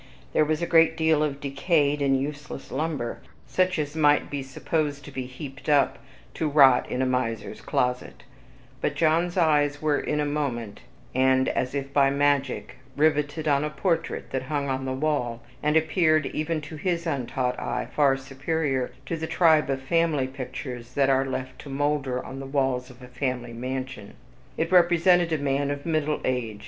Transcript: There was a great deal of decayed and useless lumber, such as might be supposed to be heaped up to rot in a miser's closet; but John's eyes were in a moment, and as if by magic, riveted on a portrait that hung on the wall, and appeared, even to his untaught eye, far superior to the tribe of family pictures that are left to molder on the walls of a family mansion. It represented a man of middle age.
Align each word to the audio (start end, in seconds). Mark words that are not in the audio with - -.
There 0.33 0.43
was 0.43 0.63
a 0.63 0.65
great 0.65 0.97
deal 0.97 1.21
of 1.21 1.39
decayed 1.39 2.01
and 2.01 2.19
useless 2.19 2.71
lumber, 2.71 3.19
such 3.45 3.77
as 3.77 3.95
might 3.95 4.31
be 4.31 4.41
supposed 4.41 5.05
to 5.05 5.11
be 5.11 5.27
heaped 5.27 5.69
up 5.69 5.99
to 6.33 6.49
rot 6.49 6.89
in 6.89 7.03
a 7.03 7.05
miser's 7.05 7.61
closet; 7.61 8.23
but 8.81 8.95
John's 8.95 9.37
eyes 9.37 9.79
were 9.79 9.99
in 9.99 10.19
a 10.19 10.25
moment, 10.25 10.79
and 11.13 11.49
as 11.49 11.75
if 11.75 11.93
by 11.93 12.09
magic, 12.09 12.77
riveted 12.97 13.47
on 13.47 13.63
a 13.63 13.69
portrait 13.69 14.31
that 14.31 14.41
hung 14.41 14.69
on 14.69 14.85
the 14.85 14.91
wall, 14.93 15.43
and 15.61 15.77
appeared, 15.77 16.25
even 16.25 16.61
to 16.61 16.77
his 16.77 17.05
untaught 17.05 17.59
eye, 17.59 17.87
far 17.95 18.17
superior 18.17 18.91
to 19.05 19.15
the 19.15 19.27
tribe 19.27 19.69
of 19.69 19.83
family 19.83 20.25
pictures 20.25 20.95
that 20.95 21.11
are 21.11 21.25
left 21.27 21.59
to 21.59 21.69
molder 21.69 22.25
on 22.25 22.39
the 22.39 22.47
walls 22.47 22.89
of 22.89 23.03
a 23.03 23.07
family 23.07 23.53
mansion. 23.53 24.15
It 24.57 24.71
represented 24.71 25.31
a 25.31 25.37
man 25.37 25.69
of 25.69 25.85
middle 25.85 26.21
age. 26.25 26.59